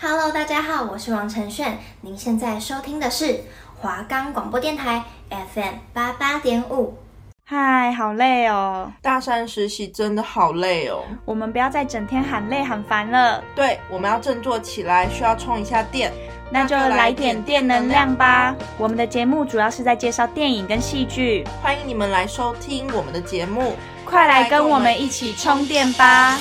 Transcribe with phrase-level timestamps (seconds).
[0.00, 1.76] Hello，大家好，我是王承炫。
[2.02, 3.40] 您现在收听的是
[3.80, 6.96] 华冈广播电台 FM 八八点五。
[7.44, 8.92] 嗨，好累哦！
[9.02, 11.02] 大三实习真的好累哦。
[11.24, 13.42] 我们不要再整天喊累喊烦了。
[13.56, 16.12] 对，我们要振作起来，需要充一下电。
[16.48, 18.54] 那就来点电能量吧。
[18.78, 23.74] 我们的节目主要是在介绍电影跟戏剧，欢迎你们来收听我们的节目，
[24.04, 26.38] 快来跟我们一起充电吧。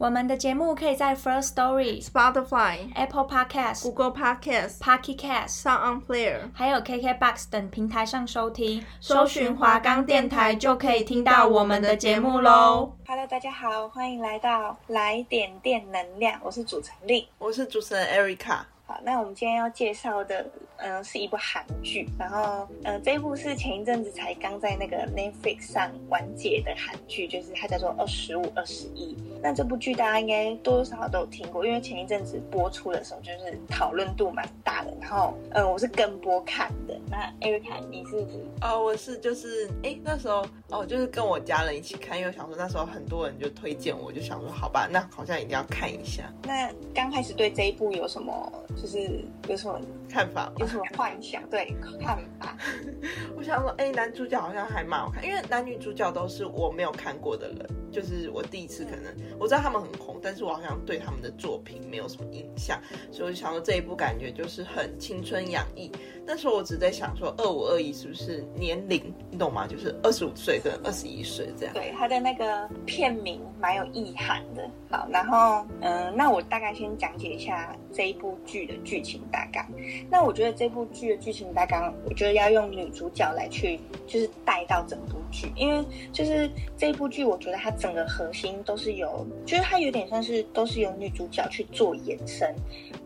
[0.00, 12.94] 我们的节目可以在 First Story、Spotify、Apple Podcast、Google Podcast、Pocket Cast、Sound On Player，还有 KKBox 等平台上收听，搜寻华冈电台就可以听到我们的节目喽。
[13.06, 18.60] Hello，大家好，欢迎来到来点电能量，我是主持人丽，我是主持人 Erica。
[18.90, 20.44] 好，那我们今天要介绍的，
[20.78, 29.14] 嗯、是一部韩剧，然后，嗯、这一部是前一阵子才刚在那个 Netflix 上完结的韩剧，就是它叫做《二十五二十一》。
[29.40, 34.92] 那这部剧大家应该多多少少都有听过，因为前一阵子播出的时候，就是讨论度蛮大的。
[35.00, 37.00] 然后，嗯、我是跟播看的。
[37.08, 38.26] 那 Erica，你是？
[38.60, 46.32] 哦，我是就是，哎，那时候哦，就是跟我家人一起看，因为想说那时候很多人就推荐我，就想说好吧，那好像一定要看一下。
[46.44, 48.52] 那刚开始对这一部有什么？
[48.80, 49.80] 就是有什么
[50.10, 50.52] 看法？
[50.58, 51.42] 有什么幻想？
[51.48, 52.56] 对，看法。
[53.36, 62.80] 我想说，哎、欸，男主角好像还蛮好看，因为男女主角都是我没有看过的人，就是我第一次可能我知道他们很红，但是我好像对他们的作品没有什么印象，
[63.12, 65.90] 所以我就想说这一部感觉就是很青春洋溢。
[66.26, 69.14] 那时候我只在想说，二五二一是不是年龄？
[69.30, 69.66] 你懂吗？
[69.66, 71.74] 就是二十五岁跟二十一岁这样。
[71.74, 74.70] 对，他的那个片名蛮有意涵的。
[74.90, 79.64] 好，然后嗯、那我大概先讲解一下这一部剧的剧情大纲。
[80.10, 92.52] 那我觉得这部剧的剧情大纲，我觉得要用女主角来去，就是带到整部剧，因为就是这部剧，我觉得它整个核心都是由，就是它有点像是都是由女主角去做延伸，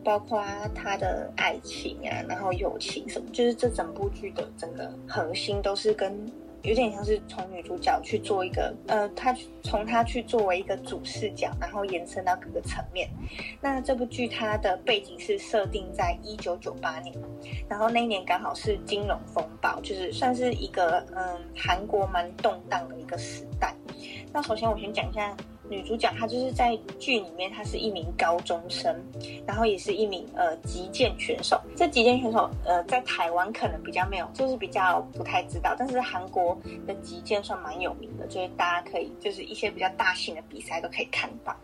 [0.03, 6.25] 包括她的爱情啊，然后友情什么，就是这整部剧的整个核心都是跟。
[6.65, 9.33] 有点像是从女主角去做一个，呃，她
[9.63, 13.09] 从她去作为一个主视角，然后延伸到各个层面。
[13.61, 17.15] 那这部剧它的背景是设定在一九九八年，
[17.69, 23.73] 然后那一年刚好是金融风暴，就是算是一个嗯韩国蛮动荡的一个时代。
[24.33, 25.35] 那首先我先讲一下。
[25.69, 28.95] 女主角她就是在剧里面，她是一名高中生，
[29.45, 31.59] 然后也是一名呃击剑选手。
[31.75, 41.55] 这击剑选手呃在台湾可能比较没有，就是比较不太知道，但是韩国的击剑算蛮有名的，就是大家可以就是一些比较大型的比赛都可以看到。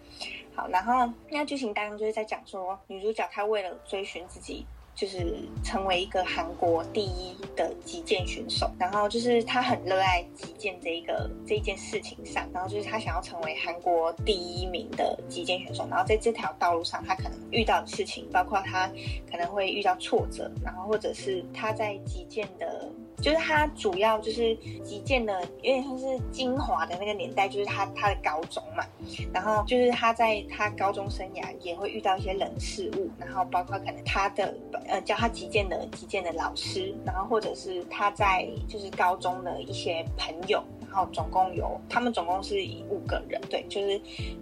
[0.56, 4.66] 好，然后那剧情当中就是在讲说，女主角她为了追寻自己。
[4.96, 18.88] 就是成为一个韩国第一的击剑选手，然后就是他很热爱击剑这一个这一件事情上，然后就是他想要成为韩国第一名的击剑选手，然后在这条道路上，他可能遇到的事情，包括他
[19.30, 22.90] 可能会遇到挫折，然后或者是他在击剑的。
[23.22, 28.84] 就是他主要就是击剑的，有点像是精华的那个年代，就是他他的高中嘛，
[29.32, 34.54] 然后就是他在他高中生涯也会遇到一些冷事物，然后包括可能他的
[34.88, 40.64] 呃教他击剑的击剑的老师，然后或者是他在就是高中的一些朋友。
[40.92, 43.98] 然后总共有，他们总共是以五个人，对，就是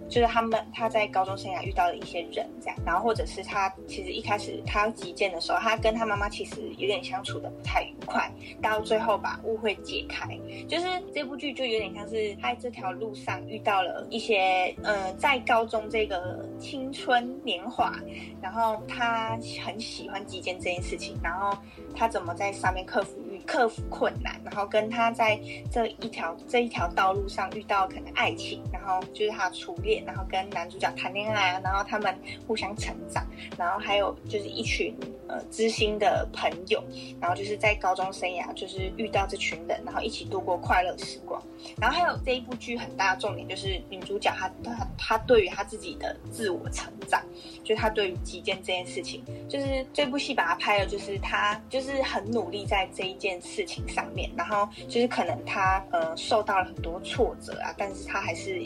[0.08, 8.28] 就是他们他在高中生涯遇到的一些人这样，然后或者是他其实一开始他要击剑的时候，他跟他妈妈其实有点相处的不太愉快，
[8.60, 17.94] 到最后把误会解开，就是这部剧就有点像是他在这条路上遇到了一些，呃，在高中这个青春年华，
[18.42, 21.56] 然后他很喜欢击剑这件事情，然后
[21.94, 23.29] 他怎么在上面克服。
[23.50, 25.36] 克服困难，然后跟他在
[25.72, 32.16] 这一条这一条道路上遇到可能爱情，然后就是他的初恋，然后跟男主角谈恋爱，然后他们
[32.46, 33.26] 互相成长，
[33.58, 34.94] 然后还有就是一群
[35.30, 36.82] 呃知心的朋友，
[37.20, 41.40] 然后就是在高中生涯就是遇到这群人，然后一起度过快乐时光。
[41.78, 47.22] 然后还有这一部剧很大的重点就是女主角她她她对于她自己的自我成长，
[47.62, 53.40] 就是她对于击剑这件事情，就是这部戏把她拍了，就是她就是很努力在这一件。
[53.40, 58.62] 事情上面，然后就是可能她呃受到了很多挫折啊，但是她还是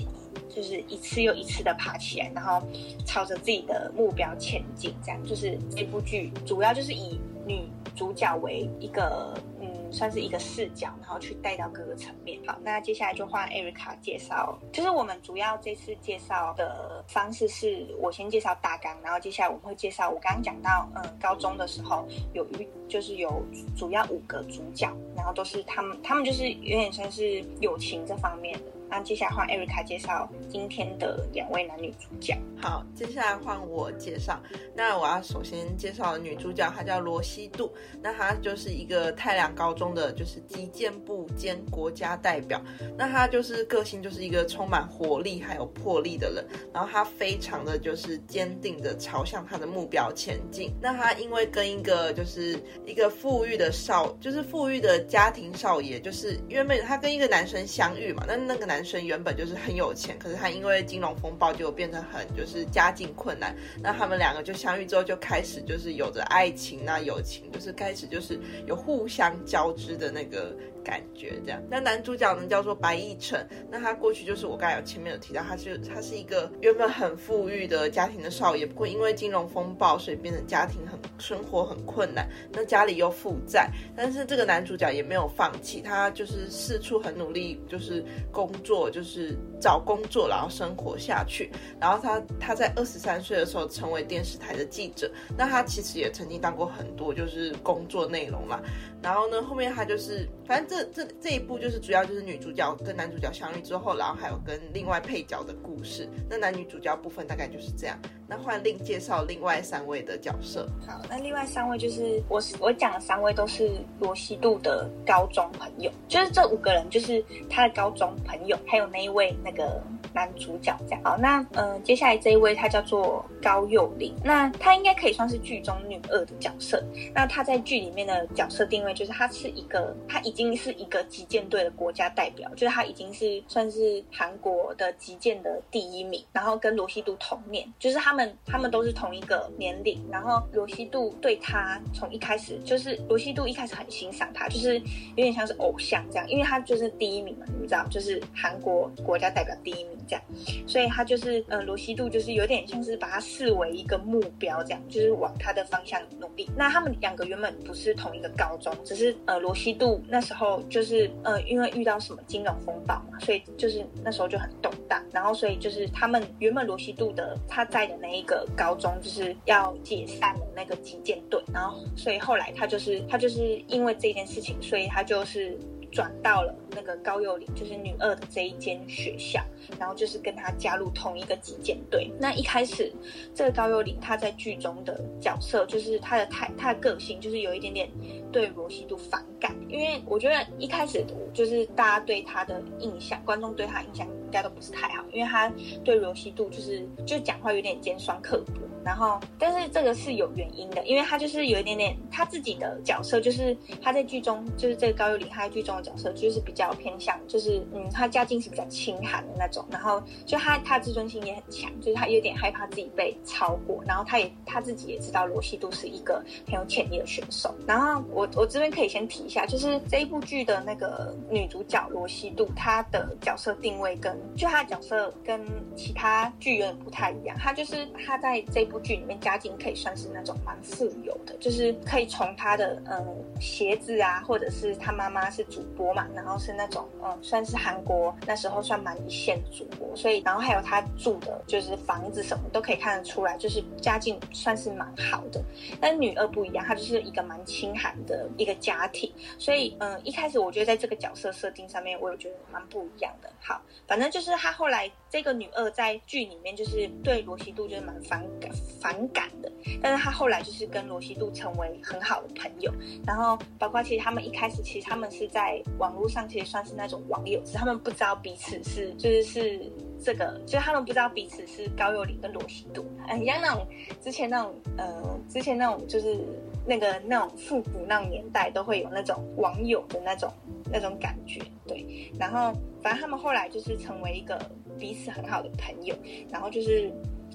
[0.48, 2.62] 就是一次又一次的爬起来，然后
[3.06, 4.94] 朝着自己的目标前进。
[5.02, 9.68] 这样就是这部剧主要就是以女主角为一个嗯。
[9.94, 12.36] 算是一个视角，然后去带到各个层面。
[12.44, 14.58] 好，那接下来就换 Erica 介绍。
[14.72, 23.40] 就是我们主要这次介绍的方式是，我先介绍大纲，然后接下来我们会介绍我刚刚讲到，嗯，高中的时候有一就是有
[23.76, 28.72] 主要五个主角，然后都是他们，他们就是有点像是友情这方面的。
[28.88, 32.38] 那接下来换 Erica 介绍今天的两位男女主角。
[32.60, 34.40] 好，接下来换我介绍。
[34.74, 37.72] 那我要首先介绍的女主角，她叫罗希度。
[38.00, 42.62] 那她就是一个太良高中的就是击剑部兼国家代表。
[42.96, 46.46] 那她就是个性就是一个充满活力还有魄力的人。
[46.72, 50.72] 然后她非常的就是坚定的朝向她的目标前进。
[50.80, 58.24] 那她因为跟一个就是一个富裕的少，就是富裕的家庭少爷，就是因为妹她跟一个男生相遇嘛。
[58.26, 63.56] 那那个男生原本就是很有钱，可是他因为金融风暴就变成很就是家境困难。
[63.82, 70.54] 那他们两个就相遇之后就开始就是有着爱情啊友情，就是开始就是有互相交织的那个。
[70.84, 91.50] 感觉这样，那男主角呢叫做白亦辰，那他过去就是我刚才有前面有提到，他是他是一个原本很富裕的家庭的少爷，不过因为金融风暴，所以变成家庭很生活很困难，那家里又负债，但是这个男主角也没有放弃，他就是四处很努力，就是工作，就是找工作，然后生活下去，
[91.80, 98.60] 然后他他在二十三岁的时候成为电视台的记者，那他其实也曾经当过很多就是工作内容嘛，
[99.02, 100.73] 然后呢后面他就是反正。
[100.74, 106.08] 这这这一部就是主要就是女主角跟男主角相遇之后，然后还有跟另外配角的故事。
[106.28, 107.96] 那男女主角部分大概就是这样。
[108.26, 110.66] 那换另介绍另外三位的角色。
[110.86, 119.82] 好，那另外三位就是我我讲的三位都是罗西度的高中朋友，就是这五个人就是他的高中朋友，还有那一位那个
[120.14, 121.00] 男主角这样。
[121.04, 126.82] 好，那嗯、呃，接下来这一位他叫做高佑琳，那他应该可以算是剧中女二的角色。
[127.14, 138.13] 那他在剧里面的角色定位就是他是一个，他已经是一个击剑队的国家代表，就是他已经是算是韩国的击剑的第一名，然后跟罗西度同年，就是他。
[138.14, 150.22] 他们他们都是同一个年龄，然后罗西度对他从一开始就是罗西度一开始很欣赏他，就是有点像是偶像这样，因为他就是第一名嘛，你们知道，就是韩国国家代表第一名这样，
[150.64, 156.48] 所以他就是呃罗西度就是有点像是把他视为一个目标这样，就是往他的方向努力。
[156.56, 168.03] 那他们两个原本不是同一个高中，只是呃罗西度那时候就是呃因为遇到什么金融风暴嘛，所以就是那时候就很动荡，然后所以就是他们原本罗西度的他在的。
[168.04, 175.58] 那一个高中就是要解散的那个击剑队，然后所以后来他就是他就是因为这件事情，所以他就是
[175.90, 179.40] 转到了那个高宥琳，就是女二的这一间学校，
[179.78, 182.12] 然后就是跟他加入同一个击剑队。
[182.20, 182.92] 那一开始
[183.34, 187.88] 这个高宥琳他在剧中的角色就是他的态他的个性就是有一点点
[188.30, 194.06] 对罗西度反感，因为我觉得一开始就是大家对他的印象，观众对他印象。
[194.24, 195.48] 应该都不是太好，因为他
[195.84, 225.40] 对罗西度就是就讲话有点尖酸刻薄，然后但是这个是有原因的，因为他就是有一点点他自己的角色，就是他在剧中就是这个高宥琳他在剧中的角色就是比较偏向就是嗯他家境是比较清寒的那种，然后就他他自尊心也很强，就是他有点害怕自己被超过，然后他也他自己也知道罗西度是一个很有潜力的选手，然后我我这边可以先提一下，就是这一部剧的那个女主角罗希度她的角色定位跟就她的角色跟
[225.76, 245.42] 其他剧有点不太一样，她就是她在这部剧里面家境可以算是那种蛮富有的，就是可以从她的嗯鞋子啊，或者是她妈妈是主播嘛，然后是那种嗯算是韩国那时候算蛮一线的主播，所以然后还有她住的就是房子什么都可以看得出来，就是家境算是蛮好的。
[245.80, 249.10] 但女二不一样，她就是一个蛮清寒的一个家庭，
[249.44, 253.30] 所以嗯一开始我觉得在这个角色设定上面，我有觉得蛮不一样的。
[253.38, 254.10] 好，反正。
[254.14, 258.48] 就是她后来这个女二在剧里面就是对罗希度就是蛮反感
[258.80, 259.50] 反感的，
[259.82, 262.72] 但是她后来就是跟罗希度成为很好的朋友，
[263.04, 273.66] 然后包括其实他们一开始其实他们是在网络上其实算是那种网友，只是他们不知道彼此是就是是这个，就是他们不知道彼此是高宥琳跟罗希度，很像那种
[274.00, 276.24] 之前那种呃之前那种就是
[276.66, 280.32] 那个那种复古那种年代都会有那种网友的那种
[280.72, 282.52] 那种感觉，对，然后。
[282.84, 284.38] 反正他们后来就是成为一个
[284.78, 285.96] 彼此很好的朋友，
[286.28, 286.92] 然后就是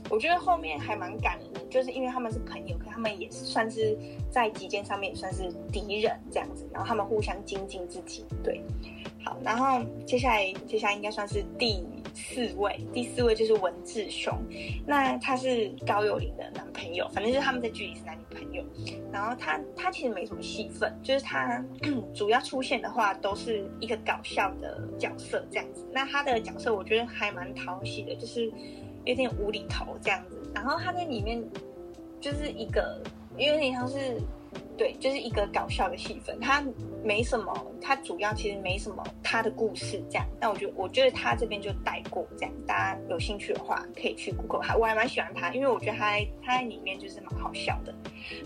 [0.07, 3.97] 我觉得后面还蛮感人的，就是因为他们是朋友，可他们也算是
[4.29, 8.61] 在极简上面也算是敌人这样子，然后他们互相精进自己，对。
[9.25, 14.37] 好，然后接下来接下来应该算是第四位，第四位就是文志雄，
[14.85, 18.63] 那他是高宥琳的男朋友，反正就是他们在剧里是男女朋友。
[19.11, 21.63] 然后他他其实没什么戏份，就是他
[22.13, 25.87] 主要出现的话都是一个搞笑的角色这样子。
[25.91, 28.51] 那他的角色我觉得还蛮讨喜的，就是
[29.05, 30.37] 有点无厘头这样子。
[30.53, 31.43] 然后他在里面
[32.19, 33.01] 就是一个
[33.37, 34.19] 有点像是。
[34.79, 36.63] 对，就是一个搞笑的戏份，他
[37.03, 40.25] 没什么，他主要其实没什么他的故事这样。
[40.39, 47.93] 那我觉得，我觉得他这边就带过这样，大家有兴趣的话可以去 Google 他，我还蛮喜欢他，因为我觉得他他在里面就是蛮好笑的。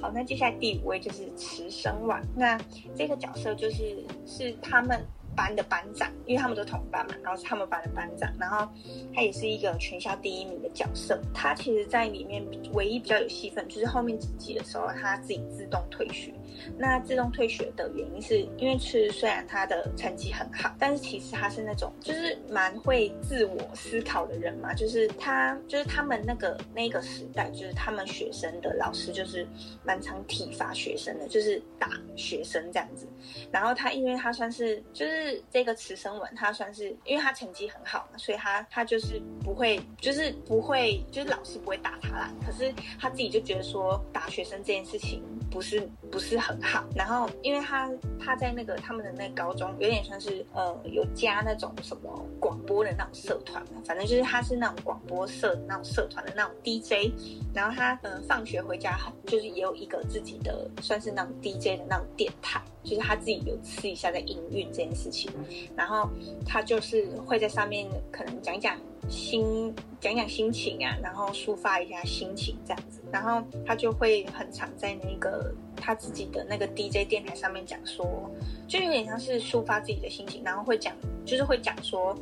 [0.02, 2.58] 好，那接下来第五位就是池生万，那
[2.96, 5.06] 这个角色就是是他们。
[5.36, 8.68] 班的班长，因为他们都同班嘛，然后是他们班的班长，然后
[9.14, 11.20] 他也是一个全校第一名的角色。
[11.34, 16.34] 他其实，在里面唯一比较有戏份，就是后面几集的时候，他自己自动退学。
[16.78, 29.48] 那自动退学的原因是因为是虽然他的成绩很好，但是其实他是那种就是蛮会自我思考的人嘛，就是他就是他们那个那个时代，就是他们学生的老师就是
[29.84, 33.08] 蛮常体罚学生的，就是打学生这样子。
[33.52, 42.34] 然后他因为他算是就是这个池生文，他算是因为他成绩很好嘛，所以他他就是不会就是不会就是老师不会打他啦。
[42.46, 46.84] 可是他自己就觉得说打学生这件事情不是不是很好。
[46.96, 57.14] 然后因为他他在那个他们的那高中有点像是呃有加那种什么广播的那种社团嘛，反正就是他是那种广播社那种社团的那种 DJ。
[57.54, 62.62] 然后他嗯、呃、放学回家就是也有一个自己的算是那种 DJ 的那种电台。
[62.84, 65.32] 就是他自己有试一下在营运这件事情，
[65.74, 66.10] 然后
[66.46, 68.78] 他就是会在上面可能讲讲
[69.14, 78.30] 心讲讲心情啊，然后抒发一下心情这样子，然后他就会很常在那个他自己的那个 DJ 电台上面讲说，
[78.68, 80.94] 就有点像是抒发自己的心情，然后会讲
[81.24, 82.18] 就是会讲说，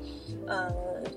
[0.46, 0.72] 呃。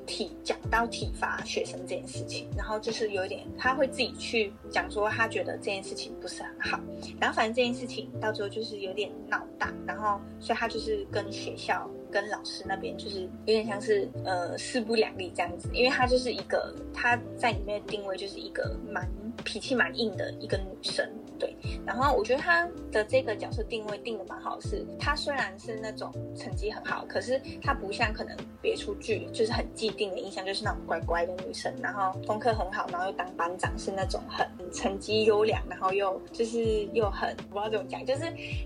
[0.07, 6.81] 体讲到体罚学生这件事情，然后就是有一点，他会自己去讲说，他觉得这件事情不是很好，
[7.21, 19.05] 然后反正这件事情到最后就是有点闹大，然后所以他就是跟学校跟老师那边就是有点像是呃势不两立这样子，因为她就是一个她在里面的定位就是一个蛮
[19.43, 21.05] 脾气蛮硬的一个女生。
[21.39, 38.23] 对，然后我觉得他的这个角色定位定的蛮好，是他虽然是那种成绩很好，可是他不像可能别出剧就是很既定的印象，就是那种乖乖的女生，然后功课很好，然后又当班长，是那种很成绩优良，然后又就是又很不知道怎么讲，就是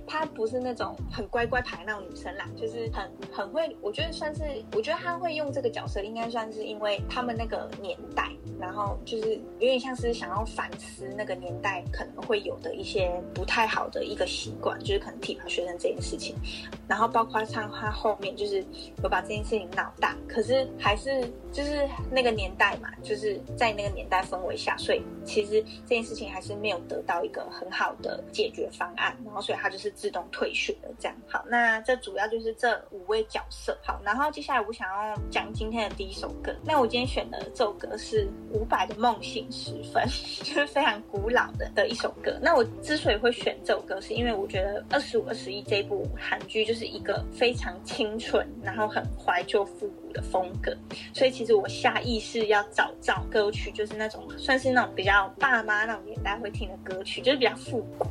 [0.06, 4.42] 他不是那种很乖乖牌那种女生啦，就是很很会，我觉得算是，
[4.74, 16.34] 我觉得他会用这个角色，应该算是因为他们那个年代，然后就是有点像是想要反思那个年代可能会有的一些不太好的一个习惯，就是可能体罚学生这件事情，
[16.86, 18.64] 然后包括像他后面就是
[19.02, 21.22] 有把这件事情闹大，可是还是
[21.52, 31.16] 就是那个年代嘛，就是在那个年代氛围下，所以其实这件事情还是没有得到一个很好的解决方案，然后所以他就是自动退学了这样。
[31.26, 33.76] 好，那这主要就是这五位角色。
[33.82, 40.04] 好，然后接下来我想要讲今天的第一首歌，那我今天选的这首歌是伍佰的《梦醒时分》，
[40.38, 42.38] 就是非常古老的的一首歌。
[42.40, 50.76] 那那我之所以会选这首歌，是因为我觉得《二十五二十一》这部韩剧就是一个非常清纯，然后很怀旧复古的风格，
[51.14, 58.06] 所以其实我下意识要找找歌曲，就是那种算是那种比较爸妈那种年代会听的歌曲，就是比较复古。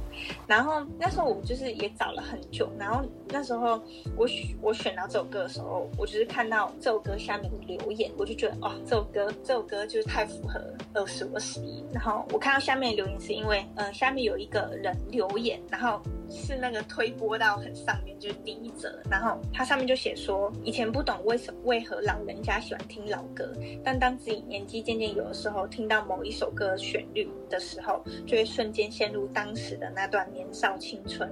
[0.47, 3.81] 然后那时候我就是也找了很久，然后那时候
[4.15, 10.59] 我选我选到这首歌的时候，我就是看到这首歌下面的留言，我就觉得哦，这首歌这首歌就是太符合
[10.93, 11.83] 二十五二十一。
[11.93, 16.01] 然后我看到下面留言是因为，呃，下面有一个人留言，然后。
[16.29, 23.51] 是那个推播到很上面，就是第一则，然后它上面就写说，以前不懂为什么为何老人家喜欢听老歌，
[23.83, 31.29] 但当自己年纪渐渐有的时候，听到某一首歌旋律的时候，就会瞬间陷入当时的那段年少青春。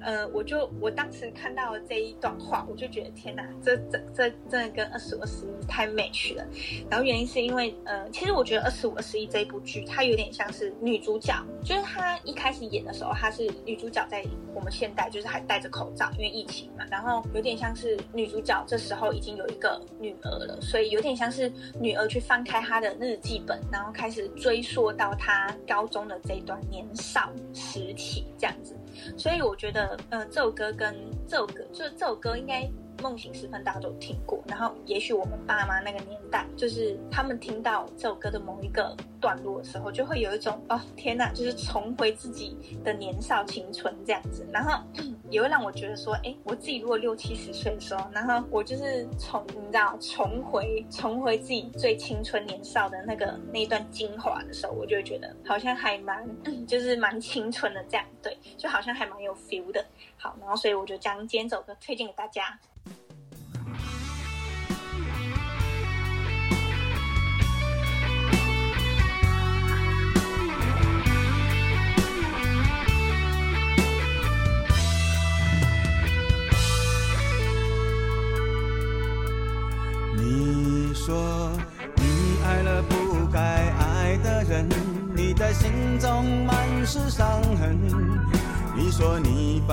[0.00, 6.46] 呃，我就我当时看到了这一段话，我就觉得天哪，这这这真的跟二十五二十一太 match 了。
[6.90, 14.24] 然后原因是因为，呃，其实我觉得二十五二十一这部剧，它有点像是女主角，就是她一开始演的时候，她是女主角在。
[14.54, 21.50] 我们现代就是还戴着口罩，因为疫情嘛，然后有点像是女主角这时候已经有一个女儿了，所以有点像是
[21.80, 28.76] 女儿去翻开她的日记本，然后开始追溯到她高中的这一段年少时期这样子。
[29.16, 30.94] 所以我觉得，呃，这首歌跟
[31.26, 32.68] 这首歌，就是这首歌应该。
[33.06, 34.42] 梦醒时分，大家都听过。
[34.48, 44.44] 然后，也许我们爸妈那个年代，就是他们听到这首歌的某一个段落的时候，就会有一种哦，天哪，就是重回自己的年少青春这样子。
[44.52, 44.82] 然后，
[45.30, 56.28] 也会让我觉得说，哎，我自己如果六七十岁的时候，然后我就是重，你知道，重回重回自己最青春年少的那个那一段精华的时候，我就会觉得好像还蛮，
[56.66, 59.84] 就是蛮青春的这样，对，就好像还蛮有 feel 的。
[60.16, 62.58] 好，然后所以我就将今天这首歌推荐给大家。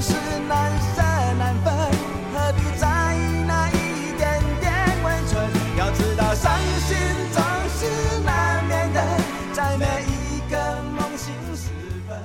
[0.00, 0.14] 是
[0.48, 1.02] 难舍
[1.38, 1.72] 难分，
[2.32, 4.72] 何必在意那一点点
[5.04, 5.46] 温存？
[5.76, 6.96] 要知道伤心
[7.32, 9.04] 总是难免的，
[9.52, 11.68] 在每一个梦醒时
[12.08, 12.18] 分。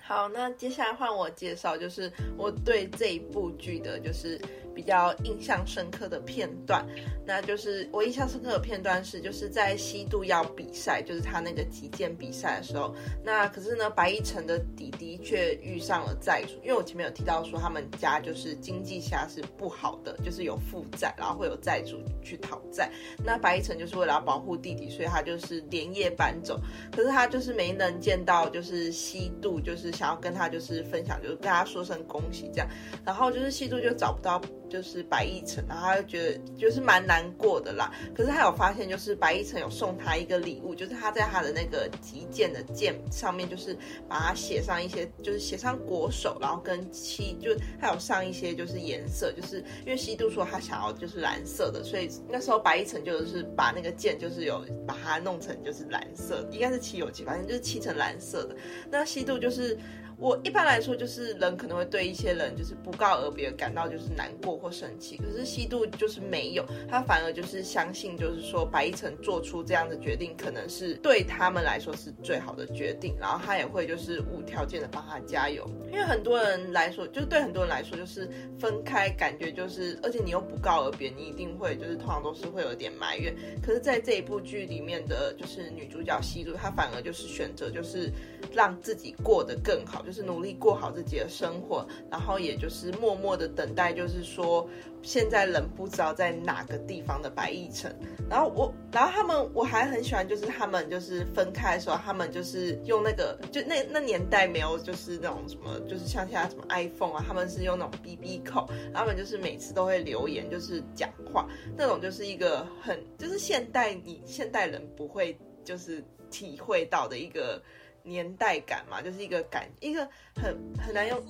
[0.00, 4.40] 好，那接下来换我介绍，就是我对这一部剧的，就是。
[4.78, 6.86] 比较印象深刻的片段，
[7.26, 12.94] 那就是我印象深刻的片段是，就是在西渡要比赛，就是他那个击剑比赛的时候，
[13.24, 22.88] 那可是呢，白一辰的弟弟却遇上了债主，因为我前面有提到说他们家就是经济下是不好的，就是有负债，然后会有债主去讨债。
[23.24, 26.56] 那白一辰就是为了要保护弟弟，所以他就是连夜搬走，
[26.94, 32.68] 可是他就是没能见到就是西渡，就是想要跟他就是分享，就是跟他说声恭喜这样，
[33.04, 34.40] 然后就是西渡就找不到。
[34.68, 37.92] 就是白亦辰，然后他就觉得就是蛮难过的啦。
[38.14, 43.76] 可是他有发现，就是白亦辰有送他一个礼物，就是他在他的那个击剑的剑上面，就是
[44.08, 58.56] 把它写上一些，就是写上国手，然后跟漆，就他有上一些就是颜色，就是因为西渡说他想要就是蓝色的，所以那时候白亦辰就是把那个剑就是有把它弄成就是蓝色，应该是漆油漆，反正就是漆成蓝色的。
[58.90, 59.78] 那西渡就是。
[60.18, 88.10] 我一般来说就是人可能会对一些人就是不告而别感到就是难过或生气，可是西渡就是没有，他反而就是相信就是说白亦辰做出这样的决定可能是对他们来说是最好的决定，然后他也会就是无条件的帮他加油，因为很多人来说就是对很多人来说就是分开感觉就是，而且你又不告而别，你一定会就是通常都是会有点埋怨，可是在这一部剧里面的就是女主角西渡，她反而就是选择就是
[88.52, 90.04] 让自己过得更好。
[90.08, 94.66] 就是努力过好自己的生活，然后也就是默默的等待，就是说
[95.02, 97.94] 现在人不知道在哪个地方的白亦辰。
[98.26, 117.62] 然后我，然后他们我还很喜欢，就是他们就是分开的时候，他们就是用那个，就那那年代没有就是那种什么，就是像现在什么 iPhone 啊，他们是用那种 BB Call，他们就是每次都会留言，就是讲话那种，就是一个很就是现代你现代人不会就是体会到的一个。
[118.02, 121.20] 年代感嘛，就是一个感，一个很很难用，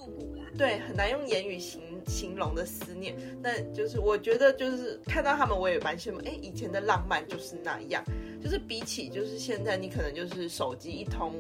[0.57, 3.17] 对，很难用言语形形容的思念。
[3.43, 6.19] 那就是我觉得，就是看到他们，我也蛮羡慕。
[6.25, 8.05] 哎，以前的浪漫就是那样，
[8.43, 11.35] 就是比起就是现在，你可能就是手机一通。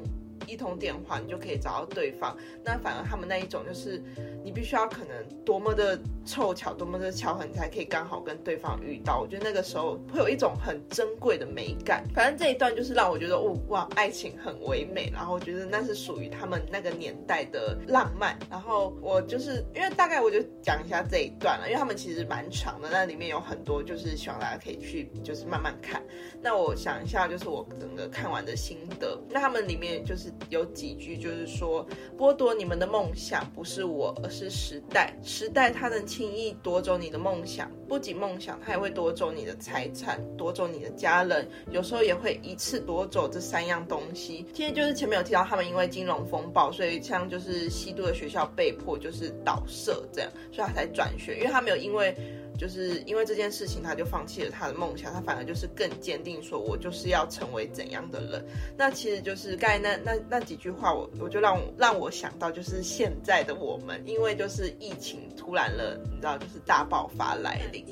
[0.48, 2.36] 一通电话，你就可以找到对方。
[2.64, 4.02] 那反而他们那一种，就是
[4.42, 9.20] 你必须要可能多么的凑巧，多么的巧合，你才可以刚好跟对方遇到。
[9.20, 12.02] 我觉得那个时候会有一种很珍贵的美感。
[12.14, 15.10] 反正这一段就是让我觉得，哦哇，爱情很唯美。
[15.12, 18.38] 然后我觉得那是属于他们那个年代的浪漫。
[18.50, 26.02] 然后我就是因为大概我就讲一下这一段了，因为他们其实蛮长的，那里面有很多就是希望大家可以去就是慢慢看。
[26.40, 29.20] 那我想一下，就是我整个看完的心得。
[29.28, 30.32] 那他们里面就是。
[30.48, 35.16] 有几句就是说，剥夺你们的梦想不是我，而是时代。
[35.22, 44.46] 时代它能轻易夺走你的梦想，不仅梦想，它也会夺走你的财产，夺走你的家人，有时候也会一次夺走这三样东西。
[44.54, 52.14] 其实就是前面有提到，他们因为金融风暴，所以像就是西渡的学校被迫就是倒社这样，所以他才转学，因为他没有因为。
[52.58, 58.44] 就是因为这件事情，他就放弃了他的梦想，他反而就是更坚定，说我就是要成为怎样的人。
[58.76, 67.86] 那其实就是刚才那那那几句话，我我就让让我想到，就是现在的我们，因为就是疫情突然了，你知道，就是大爆发来临，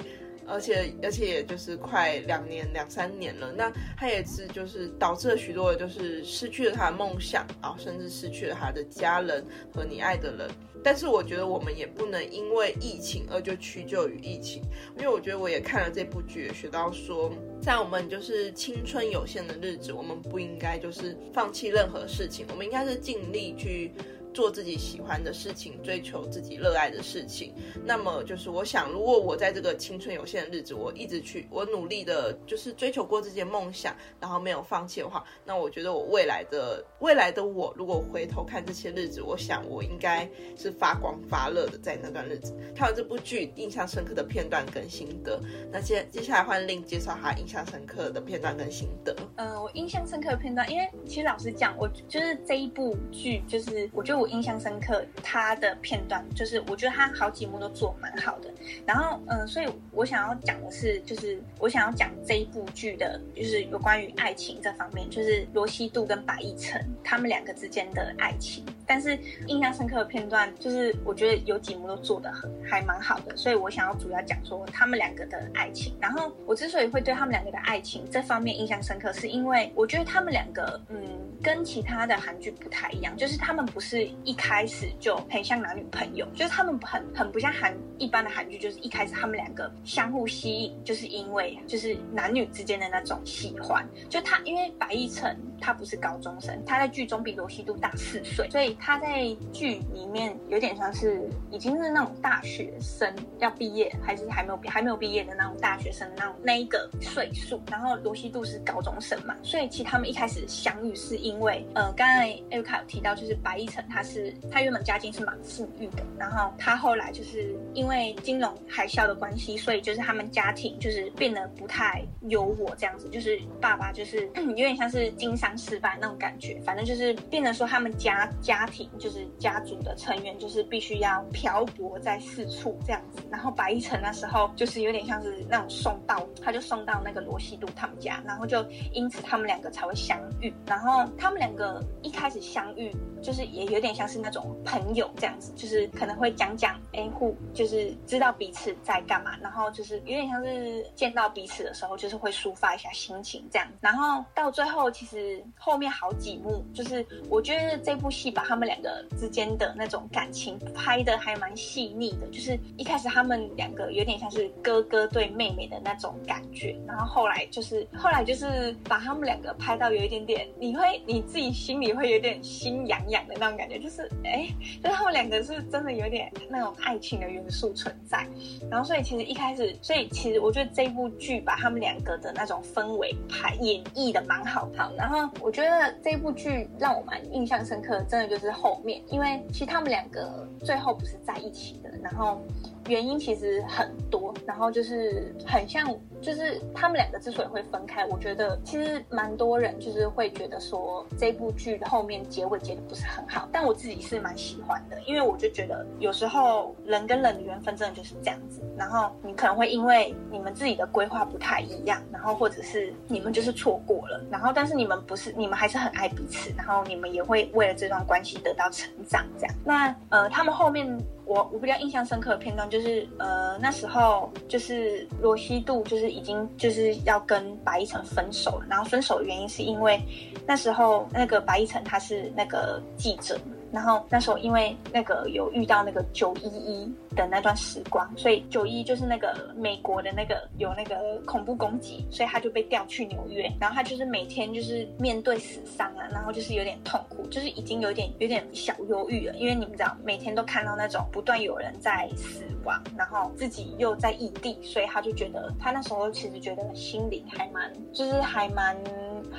[0.47, 10.49] 而且而且也就是快两年两三年了，那他也是就是导致了许多就是失去了他的梦想，然后甚至失去了他的家人和你爱的人。
[10.85, 14.63] 但是我觉得我们也不能因为疫情而就屈就于疫情，
[14.97, 23.91] 因为我觉得我也看了这部剧，学到说，在我们就是青春有限的日子，我们不应该就是放弃任何事情，我们应该是尽力去
[24.37, 27.55] 做自己喜欢的事情，追求自己热爱的事情。
[27.83, 42.55] 那么就是我想，如果我在这个青春有限的日子，我一直去，我努力的，就是追求过自己的梦想，然后没有放弃的话，那我觉得我未来的未来的我，如果回头看这些日子，我想我应该是发光发热的在那段日子。
[42.75, 45.41] 看完这部剧，印象深刻的片段跟心得。
[45.73, 49.17] 那接接下来换令介绍他印象深刻的片段跟心得。
[49.37, 58.51] 嗯、我印象深刻的片段，因为其实老实讲，我 就是这一部剧，就是我觉得我印象深刻，他的片段就是我觉得他好几幕都做蛮好的。
[58.85, 68.65] 然后，嗯、所以我想要讲的是，就是我想要讲这一部剧的，就是有关于爱情这方面，就是罗希度跟白亦辰他们两个之间的爱情。
[68.89, 75.97] 但是印象深刻的片段，就是我觉得有几幕都做得很还蛮好的，所以我想要主要讲说他们两个的爱情。
[76.01, 80.99] 然后我之所以会对他们两个的爱情这方面印象深刻，是因为我觉得他们两个，嗯，
[81.43, 93.87] 跟其他的韩剧不太一样，就是他们不是一开始就很像男女朋友，就是他们很很不像韩一般的韩剧，就是一开始他们两个相互吸引，就是因为就是男女之间的那种喜欢。
[94.09, 98.77] 就他因为白亦辰他不是高中生，他在剧中比罗希度大四岁，所以。
[98.79, 107.61] 他在剧里面有点像是已经是那种大学生要毕业，还是还没有还没有毕业的那种大学生那种那一个岁数。
[107.71, 128.65] 然后罗希度是高中生嘛，所以其实他们一开始相遇是因为，呃，刚才艾瑞卡有提到，就是白亦辰他是他原本家境是蛮富裕的，然后他后来就是因为金融海啸的关系，所以就是他们家庭就是变得不太优渥这样子，就是爸爸就是有点像是经商失败那种感觉，反正就是变成说他们家家。
[128.67, 133.23] 庭就是家族的成员，就是必须要漂泊在四处这样子。
[133.31, 138.61] 然后白亦辰那时候就是有点像是那种送到，他就送到那个罗西度他们家，然后就
[138.93, 140.53] 因此他们两个才会相遇。
[140.67, 142.91] 然后他们两个一开始相遇，
[143.23, 153.69] 就是也有点像是那种朋友这样子，就是可能会讲讲哎，互就是知道彼此在干嘛，然后就是有点像是见到彼此的时候，就是会抒发一下心情这样。
[153.81, 158.57] 然后到最后，其实后面好几幕，就是我觉得这部戏把他。
[158.57, 174.49] 们两个之间的那种感情拍的还蛮细腻的，就是一开始他们两个有点像是哥哥对妹妹的那种感觉，然后后来就是后来就是把他们两个拍到有一点点，你会你自己心里会有点心痒痒的那种感觉，就是哎，
[174.83, 178.27] 就是他们两个是真的有点那种爱情的元素存在，
[178.69, 188.53] 然后所以其实一开始，所以其实我觉得这部剧把他们两个的那种氛围拍演绎的蛮好，好，然后我觉得这部剧让我蛮印象深刻的，真的就是。
[188.57, 192.41] 后面，因为其实他们两个最后不是在一起的，然后
[192.89, 195.87] 原因其实很多，然后就是很像。
[196.21, 219.55] 就是他们两个之所以会分开，我觉得其实蛮多人就是会觉得说这部剧的后面结尾结的不是很好，但我自己是蛮喜欢的，因为我就觉得有时候人跟人的缘分真的就是这样子，然后你可能会因为你们自己的规划不太一样，然后或者是你们就是错过了，然后但是你们不是，你们还是很爱彼此，然后你们也会为了这段关系得到成长，这样。
[219.65, 220.99] 那呃，他们后面。
[221.27, 230.01] 我我比较印象深刻的片段就是，呃，那时候就是罗西度就是已经就是要跟白一晨分手了，然后分手的原因是因为
[230.47, 233.37] 那时候那个白一晨他是那个记者。
[233.73, 243.51] 然后那时候因为那个有遇到那个九一一的那段时光，所以九一就是那个美国的那个有那个恐怖攻击，所以他就被调去纽约。
[243.61, 249.35] 然后他就是每天就是面对死伤啊，然后就是有点痛苦，就是已经有点有点小忧郁了。
[249.35, 258.77] 因为你们知道，每天都看到那种不断有人在死亡，然后自己又在异地，所以他就觉得他那时候其实觉得心里还蛮就是还蛮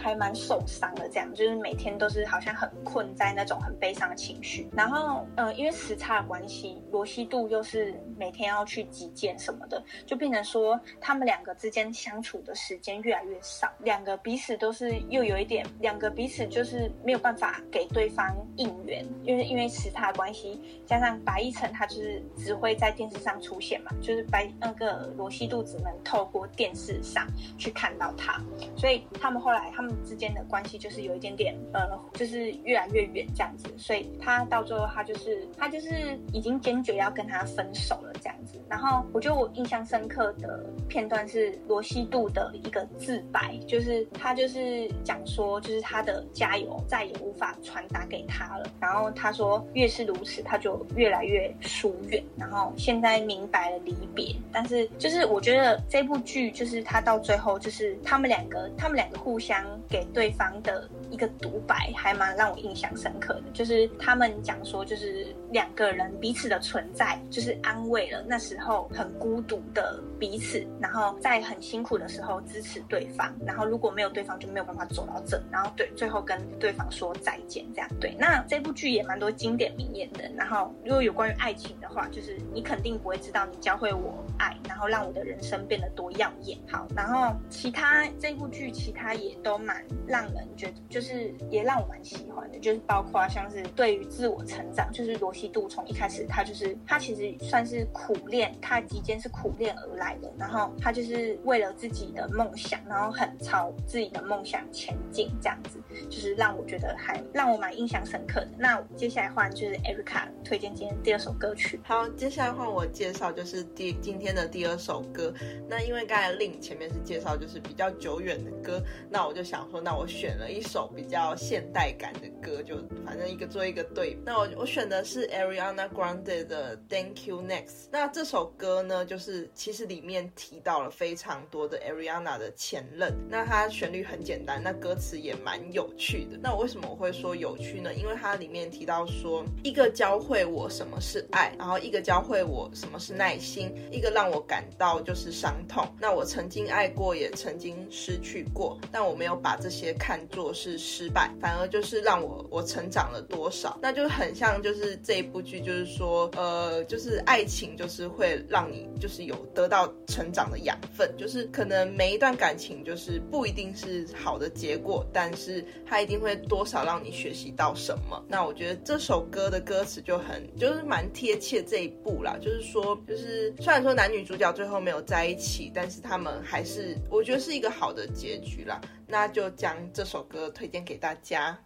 [0.02, 28.42] 还蛮受伤的，这样就是每天都是好像很困在那种很悲伤的情绪，然后，呃，因为时差的关系，罗西度又是每天要去击剑什么的，就变成说他们两个之间相处的时间越来越少，两个彼此都是又有一点，两个彼此就是没有办法给对方应援，因为因为时差的关系，加上白亦辰他就是只会在电视上出现嘛，就是白那个罗西度只能透过电视上去看到他，
[28.76, 31.82] 所以他们后来他们之间的关系就是有一点点，呃，
[32.13, 34.10] 就是越来越远这样子，所以。
[34.19, 38.57] 他到最后，他就是他就是已经坚决要跟他分手了这样子。
[38.70, 48.70] 然后我觉得我印象深刻的片段是罗西度的一个自白，就是他就是讲说，就是他的加油再也无法传达给他了。
[48.80, 52.24] 然后他说，越是如此，他就越来越疏远。
[52.38, 78.15] 然后现在明白了离别，但是就是我觉得这部剧就是他到最后就是他们两个，他们两个互相给对方的一个独白还蛮让我印象深刻的，就是他们讲说，就是两个人彼此的存在，就是安慰了那时候很孤独的彼此，然后在很辛苦的时候支持对方，然后如果没有对方就没有办法走到这，然后对最后跟对方说再见，这样对。
[78.20, 86.58] 那这部剧也蛮多经典名言的，然后如果有关于爱情的话，就是你肯定不会知道你教会我爱，然后让我的人生变得多耀眼。
[86.70, 105.80] 好，然后其他这部剧其他也都蛮让人觉得，就是也让我蛮喜欢的，就是包括像是对于自我成长，就是罗西度从一开始他就是他其实算是苦练，他即将是苦练而来的，然后他就是为了自己的梦想，然后很朝自己的梦想前进，这样子
[106.10, 108.50] 就是让我觉得还让我蛮印象深刻的。
[108.58, 111.80] 那接下来换就是 Erica 推荐今天第二首歌曲。
[111.84, 115.32] 好，接下来换我介绍就是第今天的第二首歌。
[115.70, 118.82] 那因为刚才 Lin 前面是介绍就是比较久远的歌，
[119.12, 124.21] 那我就想说，那我选了一首比较现代感的歌，就反正一个做一个对比。
[124.26, 127.88] 那我我选的是 Ariana Grande 的 Thank You Next。
[127.91, 133.13] 那这首歌呢，就是其实里面提到了非常多的 Ariana 的前任。
[133.30, 136.38] 那它旋律很简单，那歌词也蛮有趣的。
[136.41, 137.93] 那我为什么我会说有趣呢？
[137.93, 145.88] 因为它里面提到说，一个教会我什么是爱，然后一个教会我什么是耐心，一个让我感到就是伤痛。
[146.00, 153.78] 那我曾经爱过，也曾经失去过，但我没有把这些看作是失败，反而就是让我我成长了多少。
[153.82, 168.24] 那就很像就是这一部剧，就是说，呃，就是爱情就是会让你就是有得到成长的养分，就是可能每一段感情就是不一定是好的结果，但是它一定会多少让你学习到什么。
[168.28, 178.80] 那我觉得这首歌的歌词就很就是蛮贴切这一部啦，就是说，就是虽然说男女主角最后没有在一起，但是他们还是我觉得是一个好的结局啦。
[179.07, 181.59] 那就将这首歌推荐给大家。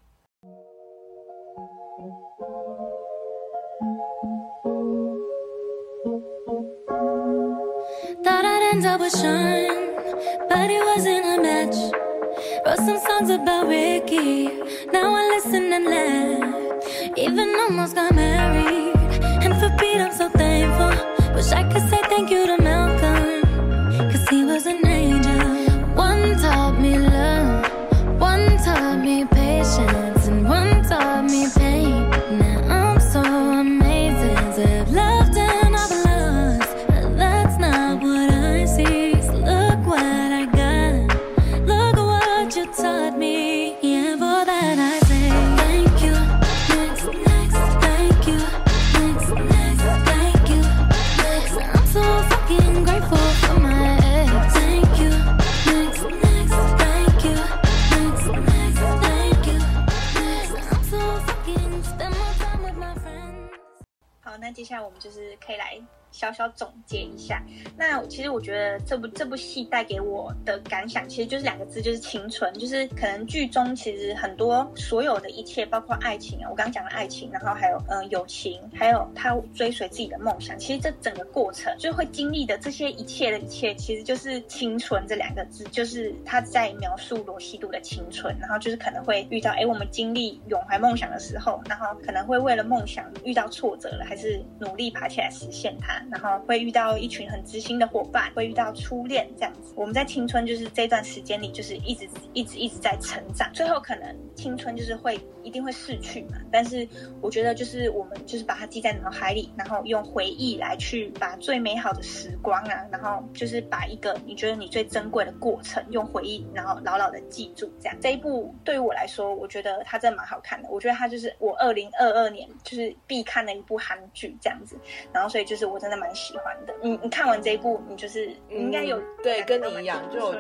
[64.32, 65.78] 好那接下来我们就是可以来
[66.12, 67.42] 小小总结一下，
[67.78, 72.52] 那其实我觉得这部这部戏带给我的感想，其实就是两个字，就是青春。
[72.54, 96.01] 就是可能剧中其实很多所有的一切，包括爱情啊，我刚刚讲的爱情，然后还有嗯、友情，还有他追随自己的梦想，其实这整个过程就会经历的这些一切的一切，其实就是青春这两个字，就是他在描述罗西度的青春，然后就是可能会遇到哎我们经历永怀梦想的时候，然后可能会为了梦想遇到挫折了，还是努力爬起来实现它。
[96.10, 99.74] 然后会遇到一群很知心的伙伴，会遇到初恋这样子。
[99.76, 103.50] 我们在青春就是这段时间里，就是一直一直一直在成长。
[103.54, 106.88] 最后可能青春就是会一定会逝去嘛，但是
[107.22, 117.72] 我觉得就是我们就是把它记在脑海里，然后用回忆来去把最美好的时光啊，然后就是把一个你觉得你最珍贵的过程用回忆，然后牢牢的记住。
[117.80, 120.70] 这样这一部对于我来说，我觉得它真的蛮好看的。
[120.72, 124.78] 我觉得它就是我二零二二年就是必看的一部韩剧这样子。
[125.12, 126.02] 然后所以就是我真的。
[126.02, 130.34] 蛮喜欢的，你你看完这一部，你就是你应该有、嗯、对，跟你一样，就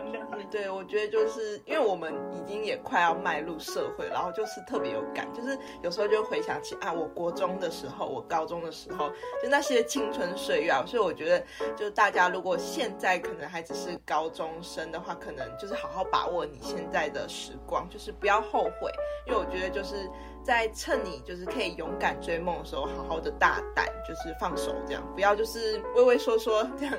[0.49, 9.11] 对，我觉得就是因为我们已经也快要迈入社会，然后就是特别有感，就是有时候就回想起啊，我国中的时候，我高中的时候，
[9.43, 18.91] 就那些青春岁月啊，所以我觉得，就大家如果现在可能还只是高中生的话，可能就是好好把握你现在的时光，就是不要后悔，
[19.27, 20.09] 因为我觉得就是。
[20.43, 26.93] 在趁你就是可以勇敢追梦的时候，好好的大胆，就是放手这样，不要就是畏畏缩缩这样，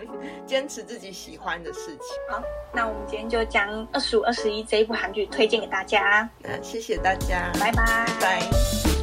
[0.46, 2.06] 坚持自己喜欢的事情。
[2.30, 6.28] 好，那我们今天就将《二十五二十一》这一部韩剧推荐给大家。
[6.38, 9.01] 那谢谢大家，拜拜，拜拜。